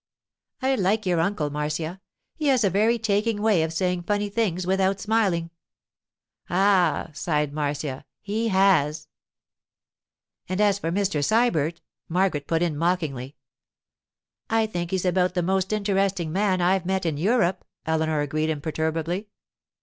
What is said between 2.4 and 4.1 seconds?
has a very taking way of saying